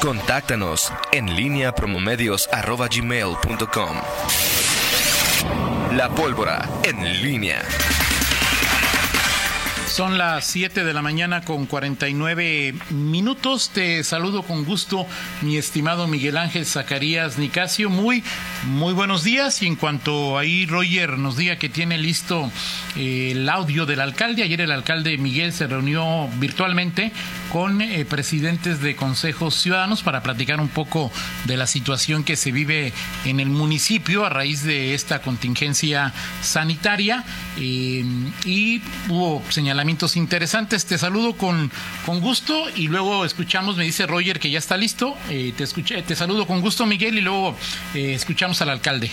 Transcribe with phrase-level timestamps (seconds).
[0.00, 3.96] Contáctanos en línea promomedios.com.
[5.96, 7.62] La pólvora en línea.
[9.96, 13.70] Son las 7 de la mañana con 49 minutos.
[13.70, 15.06] Te saludo con gusto,
[15.40, 17.88] mi estimado Miguel Ángel Zacarías Nicasio.
[17.88, 18.22] Muy,
[18.66, 19.62] muy buenos días.
[19.62, 22.52] Y en cuanto ahí Roger nos diga que tiene listo
[22.96, 27.10] eh, el audio del alcalde, ayer el alcalde Miguel se reunió virtualmente
[27.56, 31.10] con eh, presidentes de consejos ciudadanos para platicar un poco
[31.46, 32.92] de la situación que se vive
[33.24, 36.12] en el municipio a raíz de esta contingencia
[36.42, 37.24] sanitaria.
[37.58, 38.04] Eh,
[38.44, 40.84] y hubo señalamientos interesantes.
[40.84, 41.70] Te saludo con,
[42.04, 45.16] con gusto y luego escuchamos, me dice Roger que ya está listo.
[45.30, 47.56] Eh, te, escuché, te saludo con gusto, Miguel, y luego
[47.94, 49.10] escuchamos al alcalde.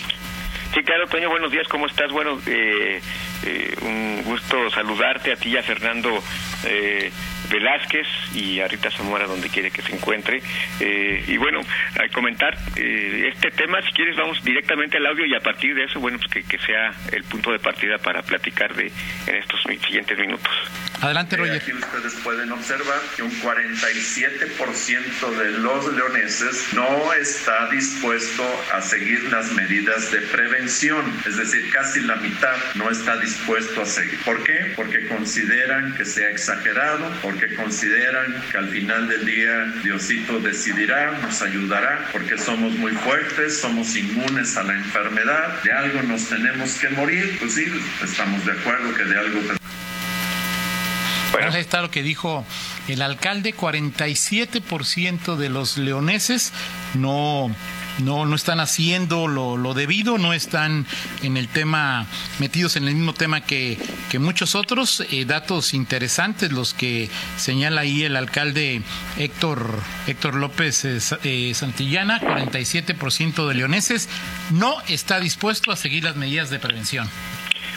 [0.74, 2.12] Sí, claro, Toño, buenos días, ¿cómo estás?
[2.12, 3.00] Bueno, eh,
[3.80, 6.22] un gusto saludarte a ti y a Fernando
[7.50, 10.42] Velázquez y a Rita Zamora donde quiere que se encuentre.
[10.80, 11.60] y bueno,
[11.98, 16.00] a comentar este tema, si quieres vamos directamente al audio y a partir de eso,
[16.00, 18.90] bueno, pues que, que sea el punto de partida para platicar de
[19.26, 20.50] en estos siguientes minutos.
[21.00, 21.56] Adelante, Roger.
[21.56, 28.42] Aquí ustedes pueden observar que un 47% de los leoneses no está dispuesto
[28.72, 33.86] a seguir las medidas de prevención, es decir, casi la mitad no está dispuesto a
[33.86, 34.18] seguir.
[34.24, 34.72] ¿Por qué?
[34.76, 41.42] Porque consideran que sea exagerado, porque consideran que al final del día Diosito decidirá, nos
[41.42, 46.88] ayudará, porque somos muy fuertes, somos inmunes a la enfermedad, de algo nos tenemos que
[46.90, 47.64] morir, pues sí,
[48.02, 49.40] estamos de acuerdo que de algo
[51.32, 51.52] bueno.
[51.52, 52.46] Ahí está lo que dijo
[52.86, 56.52] el alcalde, 47% de los leoneses
[56.94, 57.54] no
[57.98, 60.86] no, no están haciendo lo, debido, no están
[61.22, 62.06] en el tema,
[62.38, 63.78] metidos en el mismo tema que,
[64.10, 65.04] que muchos otros.
[65.10, 68.82] Eh, datos interesantes los que señala ahí el alcalde
[69.18, 74.08] Héctor, Héctor López eh, eh, Santillana, 47% de leoneses
[74.50, 77.08] no está dispuesto a seguir las medidas de prevención.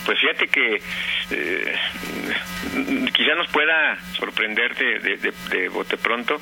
[0.05, 0.81] Pues fíjate que
[1.31, 1.75] eh,
[3.13, 6.39] quizá nos pueda sorprender de, bote pronto,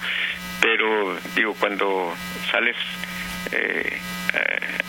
[0.61, 2.13] pero digo, cuando
[2.51, 2.75] sales
[3.51, 3.97] eh,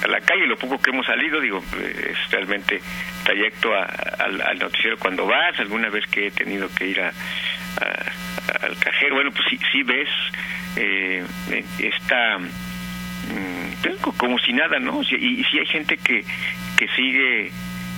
[0.02, 2.80] a la calle, lo poco que hemos salido, digo, es realmente
[3.24, 7.12] trayecto al, noticiero cuando vas, alguna vez que he tenido que ir a,
[8.62, 10.08] al cajero, bueno, pues sí, sí ves
[10.76, 11.24] eh,
[11.78, 13.66] esta mm,
[14.16, 15.00] como si nada, ¿no?
[15.02, 16.24] Y, y si hay gente que,
[16.76, 17.50] que sigue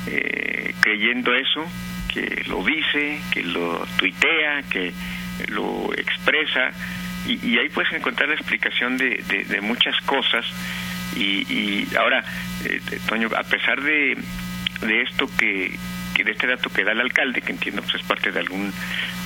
[0.07, 1.67] eh, creyendo eso,
[2.13, 4.93] que lo dice, que lo tuitea, que
[5.49, 6.71] lo expresa,
[7.29, 10.47] y, ahí puedes encontrar la explicación de, de, muchas cosas.
[11.17, 12.25] Y, y ahora,
[12.65, 14.17] eh, Toño, a pesar de,
[14.83, 15.79] de esto que,
[16.23, 18.73] de este dato que da el alcalde, que entiendo pues es parte de algún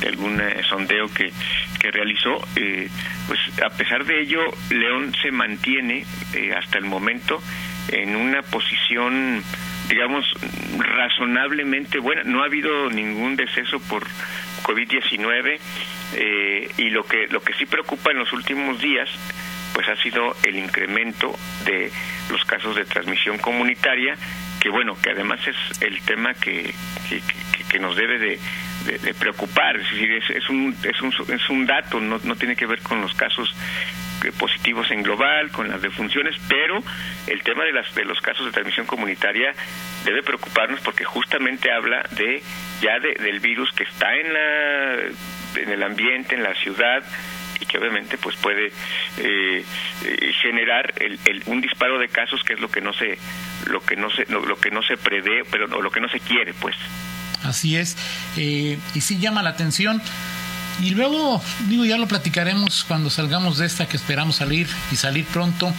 [0.00, 1.32] de algún eh, sondeo que,
[1.80, 2.88] que realizó, eh,
[3.26, 6.04] pues a pesar de ello, León se mantiene
[6.56, 7.42] hasta el momento
[7.88, 9.42] en una posición
[9.88, 10.24] digamos,
[10.78, 12.22] razonablemente buena.
[12.24, 14.06] No ha habido ningún deceso por
[14.62, 15.58] COVID-19
[16.14, 19.08] eh, y lo que, lo que sí preocupa en los últimos días
[19.72, 21.34] pues ha sido el incremento
[21.64, 21.90] de
[22.30, 24.16] los casos de transmisión comunitaria,
[24.60, 26.74] que bueno, que además es el tema que,
[27.68, 28.38] que, nos debe de,
[29.18, 32.66] preocupar, es decir, es, es, un, es, un, es un dato, no, no tiene que
[32.66, 33.54] ver con los casos
[34.30, 36.82] positivos en global, con las defunciones, pero
[37.26, 39.54] el tema de, las, de los casos de transmisión comunitaria
[40.04, 42.42] debe preocuparnos porque justamente habla de
[42.80, 44.94] ya del virus que está en, la,
[45.56, 47.02] en el ambiente, en la ciudad,
[47.62, 49.64] y que obviamente pues puede eh,
[50.04, 53.18] eh, generar el, un disparo de casos que es lo que no se
[53.66, 56.20] lo que no se lo, que no se prevé pero no, lo que no se
[56.20, 56.76] quiere pues.
[57.44, 57.96] Así es.
[58.36, 60.02] Eh, y sí llama la atención
[60.80, 65.24] y luego, digo, ya lo platicaremos cuando salgamos de esta que esperamos salir y salir
[65.26, 65.72] pronto.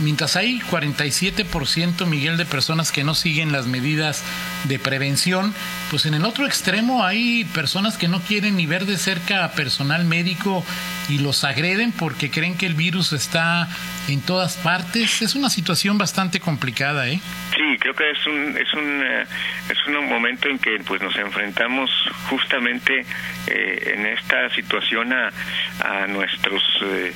[0.00, 4.22] mientras hay 47%, Miguel, de personas que no siguen las medidas
[4.64, 5.54] de prevención,
[5.90, 9.52] pues en el otro extremo hay personas que no quieren ni ver de cerca a
[9.52, 10.64] personal médico
[11.08, 13.68] y los agreden porque creen que el virus está
[14.08, 15.22] en todas partes.
[15.22, 17.20] Es una situación bastante complicada, ¿eh?
[17.54, 19.24] Sí, creo que es un, es un, eh,
[19.70, 21.90] es un momento en que pues nos enfrentamos
[22.28, 23.04] justamente
[23.46, 25.32] eh, en esta situación a,
[25.80, 27.12] a nuestros eh,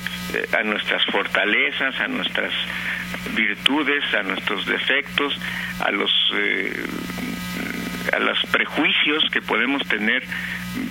[0.57, 2.51] a nuestras fortalezas, a nuestras
[3.35, 5.39] virtudes, a nuestros defectos,
[5.79, 6.11] a los
[8.11, 10.23] a los prejuicios que podemos tener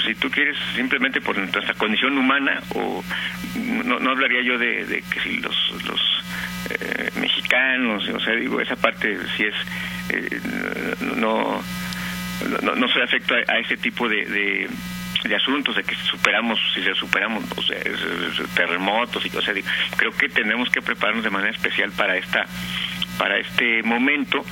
[0.04, 3.02] si tú quieres simplemente por nuestra condición humana o
[3.84, 5.56] no, no hablaría yo de, que si los
[5.86, 6.00] los
[7.16, 9.54] mexicanos o sea digo esa parte si es
[11.16, 11.62] no
[12.62, 14.68] no, no soy afecto a, ese tipo de,
[15.24, 17.78] de asuntos de que superamos si se superamos o sea,
[18.54, 19.54] terremotos y o sea,
[19.96, 22.46] creo que tenemos que prepararnos de manera especial para esta
[23.18, 24.44] para este momento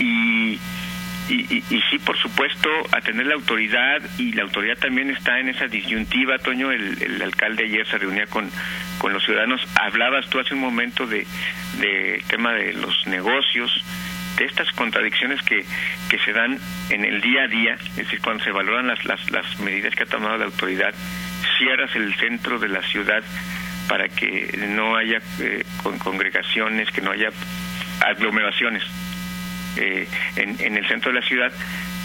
[0.00, 0.58] y
[1.28, 5.66] y, y, sí, por supuesto, atender la autoridad y la autoridad también está en esa
[5.66, 6.38] disyuntiva.
[6.38, 8.50] Toño, el, el alcalde ayer se reunía con,
[8.98, 9.60] con los ciudadanos.
[9.78, 11.26] Hablabas tú hace un momento de,
[11.80, 13.84] de tema de los negocios,
[14.38, 15.64] de estas contradicciones que,
[16.08, 16.58] que se dan
[16.90, 20.04] en el día a día, es decir, cuando se valoran las, las, las medidas que
[20.04, 20.94] ha tomado la autoridad,
[21.58, 23.22] cierras el centro de la ciudad
[23.88, 27.28] para que no haya eh, con congregaciones, que no haya
[28.00, 28.84] aglomeraciones
[29.78, 31.52] eh, en, en, el centro de la ciudad,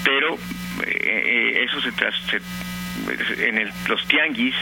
[0.04, 0.38] pero
[0.86, 2.16] eh, eso se, tras,
[3.40, 4.56] en el, los tianguis,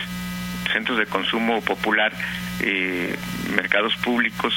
[0.72, 2.12] centros de consumo popular,
[2.62, 3.16] eh,
[3.56, 4.54] mercados públicos,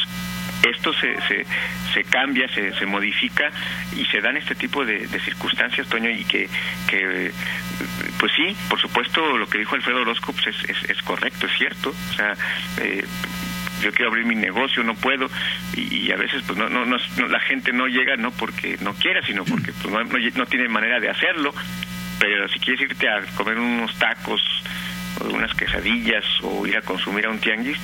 [0.65, 1.47] esto se, se,
[1.93, 3.51] se cambia, se, se, modifica
[3.97, 6.49] y se dan este tipo de, de, circunstancias, Toño, y que,
[6.89, 7.33] que,
[8.19, 11.53] pues sí, por supuesto, lo que dijo Alfredo Orozco pues es, es, es correcto, es
[11.59, 11.91] cierto.
[11.91, 12.33] O sea,
[12.81, 13.05] eh,
[13.83, 15.29] yo quiero abrir mi negocio, no puedo,
[15.77, 16.97] y, a veces pues no, no, no,
[17.29, 20.69] la gente no llega no porque no quiera, sino porque pues, no, no, no tiene
[20.69, 21.55] manera de hacerlo,
[22.19, 24.43] pero si quieres irte a comer unos tacos,
[25.21, 27.79] o unas quesadillas o ir a consumir a un tianguis,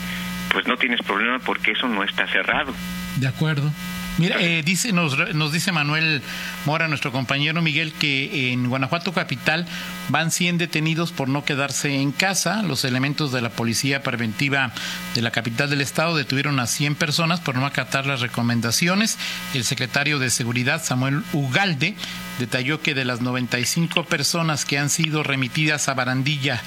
[0.53, 2.75] pues no tienes problema porque eso no está cerrado.
[3.17, 3.73] De acuerdo.
[4.21, 6.21] Mira, eh, dice, nos, nos dice Manuel
[6.67, 9.67] Mora, nuestro compañero Miguel, que en Guanajuato Capital
[10.11, 12.63] van 100 detenidos por no quedarse en casa.
[12.63, 14.73] Los elementos de la Policía Preventiva
[15.15, 19.17] de la capital del estado detuvieron a 100 personas por no acatar las recomendaciones.
[19.55, 21.95] El secretario de Seguridad, Samuel Ugalde,
[22.39, 26.61] detalló que de las 95 personas que han sido remitidas a Barandilla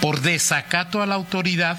[0.00, 1.78] por desacato a la autoridad,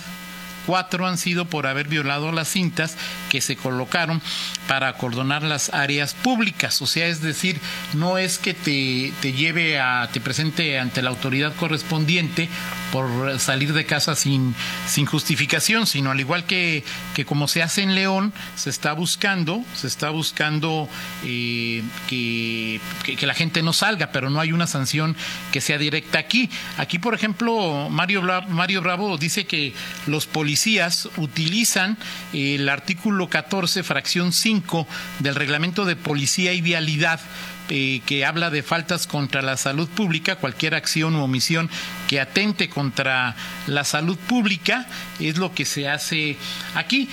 [0.67, 2.97] cuatro han sido por haber violado las cintas
[3.29, 4.21] que se colocaron
[4.67, 6.81] para acordonar las áreas públicas.
[6.81, 7.59] O sea, es decir,
[7.93, 12.49] no es que te, te lleve a, te presente ante la autoridad correspondiente
[12.91, 14.55] por salir de casa sin,
[14.87, 16.83] sin justificación, sino al igual que,
[17.15, 20.89] que como se hace en León, se está buscando, se está buscando
[21.23, 25.15] eh, que, que, la gente no salga, pero no hay una sanción
[25.51, 26.49] que sea directa aquí.
[26.77, 29.73] Aquí, por ejemplo, Mario, Mario Bravo dice que
[30.05, 31.97] los policías utilizan
[32.33, 34.87] el artículo 14, fracción 5
[35.19, 37.19] del reglamento de policía y vialidad
[37.69, 41.69] eh, que habla de faltas contra la salud pública, cualquier acción u omisión
[42.07, 43.35] que atente contra
[43.67, 44.85] la salud pública,
[45.19, 46.37] es lo que se hace
[46.75, 47.09] aquí.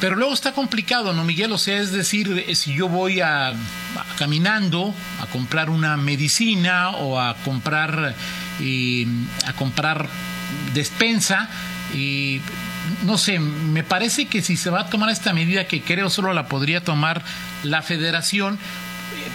[0.00, 1.52] Pero luego está complicado, ¿no, Miguel?
[1.52, 3.52] O sea, es decir, si yo voy a
[4.18, 8.14] caminando a comprar una medicina o a comprar
[8.60, 9.06] eh,
[9.46, 10.08] a comprar
[10.74, 11.48] despensa
[11.94, 12.40] y
[13.04, 16.32] no sé, me parece que si se va a tomar esta medida que creo solo
[16.32, 17.22] la podría tomar
[17.62, 18.58] la federación,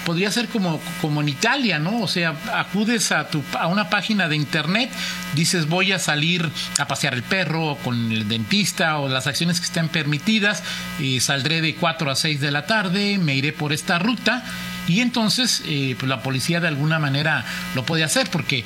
[0.05, 2.01] podría ser como, como en Italia, ¿no?
[2.01, 4.89] O sea, acudes a, tu, a una página de internet,
[5.35, 9.65] dices voy a salir a pasear el perro con el dentista o las acciones que
[9.65, 10.63] estén permitidas,
[10.99, 14.43] y saldré de 4 a 6 de la tarde, me iré por esta ruta
[14.87, 17.45] y entonces eh, pues la policía de alguna manera
[17.75, 18.63] lo puede hacer porque...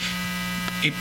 [0.83, 0.93] Eh,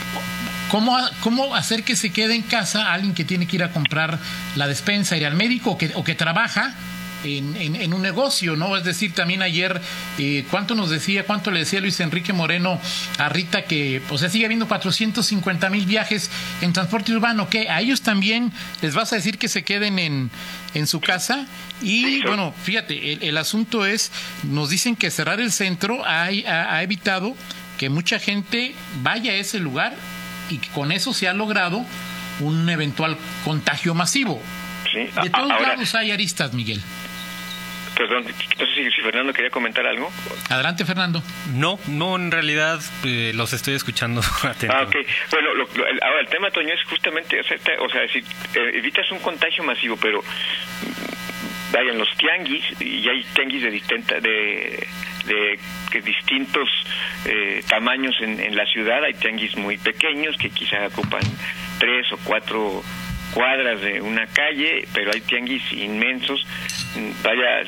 [0.69, 4.19] ¿Cómo, ¿Cómo hacer que se quede en casa alguien que tiene que ir a comprar
[4.55, 6.73] la despensa, ir al médico o que, o que trabaja
[7.23, 8.75] en, en, en, un negocio, ¿no?
[8.77, 9.81] Es decir, también ayer,
[10.17, 12.79] eh, ¿cuánto nos decía, cuánto le decía Luis Enrique Moreno
[13.17, 16.29] a Rita que, o sea, sigue habiendo 450 mil viajes
[16.61, 17.49] en transporte urbano?
[17.49, 17.69] ¿Qué?
[17.69, 18.51] ¿A ellos también
[18.81, 20.31] les vas a decir que se queden en,
[20.73, 21.47] en su casa?
[21.81, 24.11] Y bueno, fíjate, el, el asunto es,
[24.43, 27.35] nos dicen que cerrar el centro ha, ha, ha evitado
[27.77, 29.95] que mucha gente vaya a ese lugar
[30.49, 31.83] y que con eso se ha logrado
[32.39, 34.41] un eventual contagio masivo.
[34.91, 34.99] Sí.
[35.21, 36.81] De todos Ahora, lados hay aristas, Miguel.
[38.01, 40.11] Perdón, no sé si, si, Fernando quería comentar algo.
[40.49, 41.21] Adelante, Fernando.
[41.53, 44.75] No, no, en realidad eh, los estoy escuchando atento.
[44.75, 44.95] Ah, ok.
[45.29, 48.17] Bueno, lo, lo, el, ahora el tema, Toño, es justamente, o sea, o sea si
[48.19, 50.23] eh, evitas un contagio masivo, pero
[51.71, 54.87] vayan los tianguis, y hay tianguis de, distinta, de,
[55.25, 55.59] de,
[55.91, 56.69] de distintos
[57.25, 61.21] eh, tamaños en, en la ciudad, hay tianguis muy pequeños que quizá ocupan
[61.77, 62.83] tres o cuatro
[63.33, 66.45] cuadras de una calle, pero hay tianguis inmensos,
[67.23, 67.63] vaya,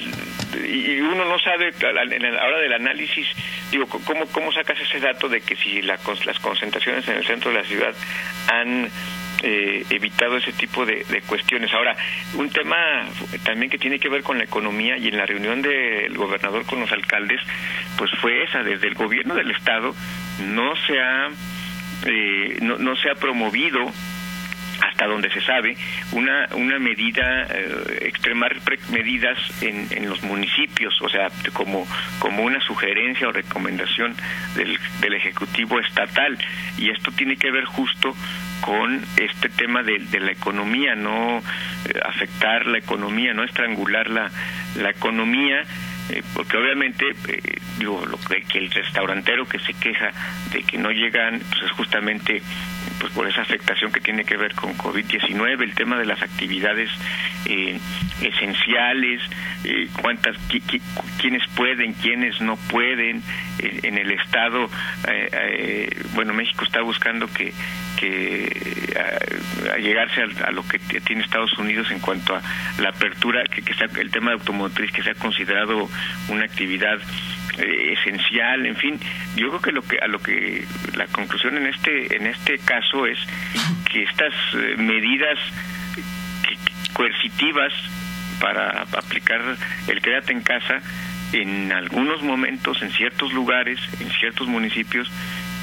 [0.66, 3.28] y uno no sabe a la hora del análisis,
[3.72, 7.52] digo, ¿cómo, cómo sacas ese dato de que si la, las concentraciones en el centro
[7.52, 7.94] de la ciudad
[8.48, 8.90] han
[9.42, 11.74] eh, evitado ese tipo de, de, cuestiones.
[11.74, 11.96] Ahora,
[12.36, 12.78] un tema
[13.44, 16.80] también que tiene que ver con la economía y en la reunión del gobernador con
[16.80, 17.42] los alcaldes,
[17.98, 19.94] pues fue esa, desde el gobierno del Estado
[20.40, 21.30] no se ha,
[22.06, 23.92] eh, no, no se ha promovido
[25.04, 25.76] hasta donde se sabe,
[26.12, 28.56] una, una medida, eh, extremar
[28.90, 31.86] medidas en, en los municipios, o sea, como,
[32.20, 34.16] como una sugerencia o recomendación
[34.56, 36.38] del, del Ejecutivo Estatal.
[36.78, 38.16] Y esto tiene que ver justo
[38.62, 44.32] con este tema de, de la economía, no eh, afectar la economía, no estrangular la,
[44.76, 45.64] la economía,
[46.10, 47.42] eh, porque obviamente eh,
[47.78, 50.12] digo lo que, que, el restaurantero que se queja
[50.52, 52.42] de que no llegan pues es justamente
[53.00, 56.90] pues por esa afectación que tiene que ver con COVID-19 el tema de las actividades
[57.46, 57.80] eh,
[58.22, 59.22] esenciales
[59.64, 60.82] eh, cuántas qui, qui,
[61.20, 63.24] quiénes pueden quiénes no pueden
[63.60, 64.70] eh, en el estado
[66.14, 67.54] bueno México está buscando que
[67.98, 72.42] que a, a llegarse a, a, lo que tiene Estados Unidos en cuanto a
[72.80, 75.90] la apertura que, que sea el tema de automotriz que sea considerado
[76.30, 77.00] una actividad
[77.60, 79.00] eh, esencial, en fin,
[79.36, 80.66] yo creo que lo que a lo que
[80.96, 83.20] la conclusión en este en este caso es
[83.92, 85.38] que estas eh, medidas
[86.94, 87.72] coercitivas
[88.44, 89.40] para aplicar
[89.88, 90.82] el quédate en casa
[91.32, 95.10] en algunos momentos, en ciertos lugares, en ciertos municipios,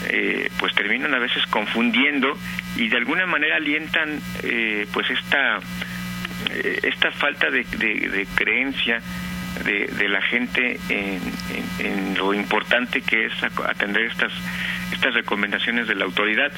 [0.08, 2.32] eh, pues terminan a veces confundiendo
[2.76, 5.58] y de alguna manera alientan eh, pues esta
[6.54, 7.66] eh, esta falta de,
[8.34, 9.02] creencia
[9.62, 11.20] de, de, la gente en,
[11.78, 14.32] en, en, lo importante que es atender estas
[14.90, 16.50] estas recomendaciones de la autoridad.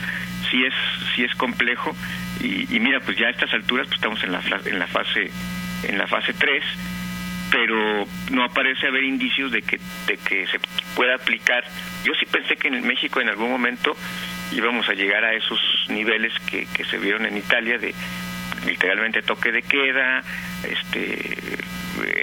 [0.52, 0.74] Sí es
[1.16, 1.96] sí es complejo
[2.40, 5.32] y, y mira pues ya a estas alturas pues estamos en la en la fase
[5.84, 6.62] en la fase 3
[7.50, 10.58] pero no aparece haber indicios de que de que se
[10.94, 11.64] pueda aplicar
[12.04, 13.96] yo sí pensé que en México en algún momento
[14.52, 17.94] íbamos a llegar a esos niveles que, que se vieron en Italia de
[18.66, 20.22] literalmente toque de queda
[20.62, 21.62] este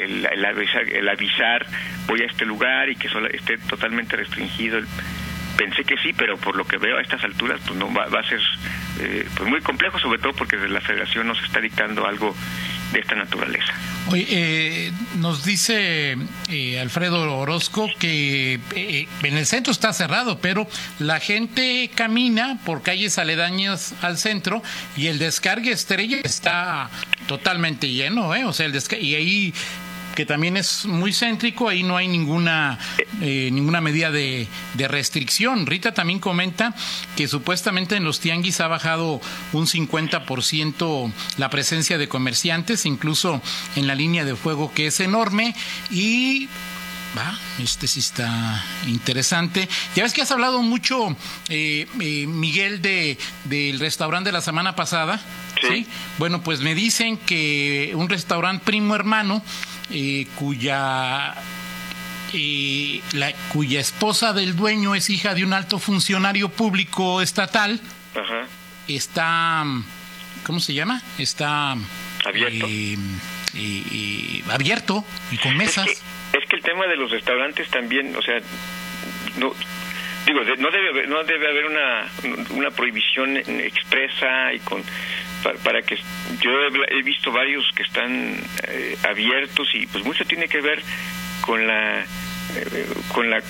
[0.04, 1.66] el, avisar, el avisar
[2.08, 4.80] voy a este lugar y que solo esté totalmente restringido.
[5.58, 8.22] Pensé que sí, pero por lo que veo a estas alturas, pues no va, va
[8.22, 8.40] a ser
[9.02, 12.36] eh, pues muy complejo, sobre todo porque la Federación nos está dictando algo
[12.92, 13.74] de esta naturaleza.
[14.12, 16.18] Oye, eh, nos dice
[16.50, 20.68] eh, Alfredo Orozco que eh, en el centro está cerrado, pero
[20.98, 24.64] la gente camina por calles aledañas al centro
[24.98, 26.90] y el descargue estrella está
[27.28, 28.46] totalmente lleno, ¿eh?
[28.46, 29.54] O sea, el y ahí
[30.20, 32.78] que también es muy céntrico, ahí no hay ninguna
[33.22, 35.66] eh, ninguna medida de, de, restricción.
[35.66, 36.76] Rita también comenta
[37.16, 39.22] que supuestamente en los tianguis ha bajado
[39.54, 43.42] un 50% la presencia de comerciantes, incluso
[43.78, 45.56] en la línea de fuego que es enorme
[45.90, 46.50] y
[47.18, 49.68] Va, este sí está interesante.
[49.96, 51.16] Ya ves que has hablado mucho,
[51.48, 55.20] eh, eh, Miguel, de del restaurante de la semana pasada.
[55.60, 55.68] Sí.
[55.70, 55.88] ¿sí?
[56.20, 59.42] Bueno, pues me dicen que un restaurante primo hermano,
[59.92, 61.34] eh, cuya
[62.34, 67.80] eh, la, cuya esposa del dueño es hija de un alto funcionario público estatal,
[68.16, 68.48] Ajá.
[68.88, 69.64] está,
[70.44, 71.02] ¿cómo se llama?
[71.18, 71.76] Está
[72.26, 72.68] abierto.
[73.56, 75.88] Eh, abierto y con mesas.
[75.88, 78.40] Es que, es que, el tema de los restaurantes también, o sea,
[79.38, 79.56] no
[80.26, 82.08] digo, no debe haber, no debe haber una,
[82.52, 84.84] una prohibición expresa y con
[85.44, 85.98] para, para que
[86.42, 88.36] yo he, he, visto varios que están
[88.68, 90.82] eh, abiertos y pues mucho tiene que ver
[91.42, 93.42] con la eh, con la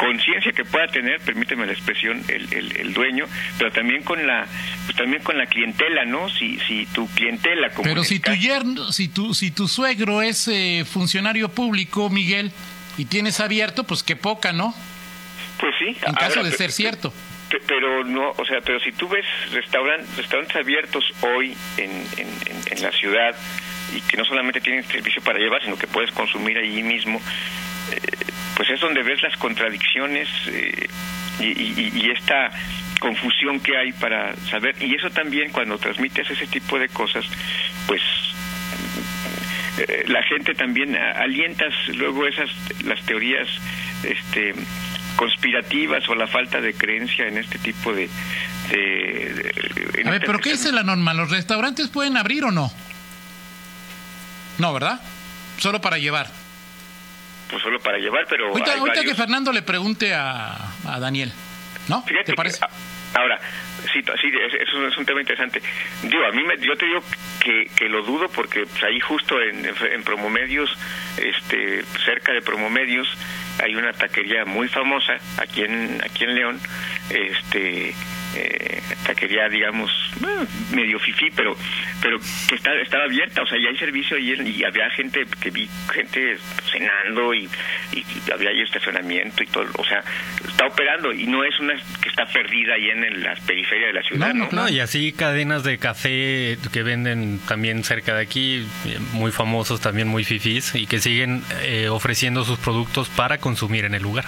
[0.00, 3.26] conciencia que pueda tener, permíteme la expresión, el, el, el, dueño,
[3.58, 4.46] pero también con la,
[4.86, 6.30] pues también con la clientela, ¿no?
[6.30, 10.48] Si, si tu clientela, como pero si tu yerno, si tu, si tu suegro es
[10.48, 12.50] eh, funcionario público, Miguel,
[12.96, 14.74] y tienes abierto, pues qué poca, ¿no?
[15.58, 15.96] Pues sí.
[16.06, 17.12] En caso de ser cierto.
[17.12, 17.39] Pero
[18.06, 22.28] no, o sea, pero si tú ves restauran, restaurantes abiertos hoy en, en,
[22.70, 23.34] en, la ciudad
[23.94, 27.20] y que no solamente tienen servicio para llevar, sino que puedes consumir allí mismo,
[27.92, 28.00] eh,
[28.56, 30.88] pues es donde ves las contradicciones eh,
[31.40, 32.50] y, y, y, esta
[33.00, 34.74] confusión que hay para saber.
[34.80, 37.24] Y eso también cuando transmites ese tipo de cosas,
[37.86, 38.02] pues
[39.78, 42.50] eh, la gente también alientas luego esas
[42.84, 43.48] las teorías
[44.04, 44.54] este
[45.20, 48.08] conspirativas o la falta de creencia en este tipo de...
[48.70, 49.52] de,
[49.92, 51.12] de A ver, pero ¿qué dice la norma?
[51.12, 52.72] ¿Los restaurantes pueden abrir o no?
[54.56, 54.98] No, ¿verdad?
[55.58, 56.26] Solo para llevar.
[57.50, 58.48] Pues solo para llevar, pero...
[58.48, 59.04] Ahorita, ahorita varios...
[59.04, 61.30] que Fernando le pregunte a, a Daniel,
[61.88, 62.02] ¿no?
[62.04, 62.60] Fíjate ¿Te parece?
[62.60, 63.38] Que, ahora,
[63.92, 65.60] sí, sí eso es un tema interesante.
[66.02, 67.02] Digo, a mí me, yo te digo
[67.40, 70.70] que, que lo dudo porque pues, ahí justo en, en Promomedios,
[71.18, 73.06] este, cerca de Promomedios,
[73.62, 76.60] hay una taquería muy famosa aquí en aquí en León,
[77.10, 77.94] este
[78.36, 79.90] eh, taquería, digamos,
[80.72, 81.56] medio fifí, pero
[82.00, 82.18] pero
[82.48, 85.68] que está, estaba abierta, o sea, ya hay servicio ahí y había gente que vi
[85.92, 86.36] gente
[86.70, 87.48] cenando y,
[88.32, 90.02] había ahí estacionamiento y todo, o sea,
[90.46, 94.02] está operando y no es una que está perdida ahí en, la periferia de la
[94.02, 94.34] ciudad.
[94.34, 98.66] No, no, y así cadenas de café que venden también cerca de aquí,
[99.12, 103.94] muy famosos, también muy fifís, y que siguen eh, ofreciendo sus productos para consumir en
[103.94, 104.24] el lugar.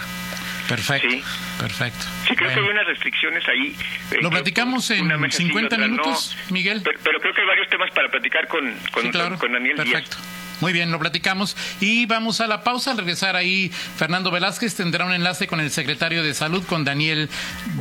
[0.77, 1.11] Perfecto.
[1.11, 1.23] Sí.
[1.59, 2.07] Perfecto.
[2.27, 3.77] Sí, creo que hay unas restricciones ahí.
[4.11, 6.81] Eh, Lo platicamos en 50 minutos, Miguel.
[6.83, 9.13] Pero, creo que hay varios temas para platicar con, con,
[9.53, 10.17] Daniel Perfecto.
[10.61, 11.59] Muy bien, lo platicamos.
[11.81, 12.93] Y vamos a la pausa.
[12.93, 17.29] Al regresar ahí, Fernando Velázquez tendrá un enlace con el secretario de Salud, con Daniel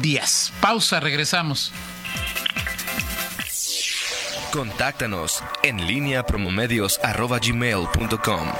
[0.02, 0.52] Díaz.
[0.60, 1.72] Pausa, regresamos.
[4.52, 8.52] Contáctanos en línea promomedios.com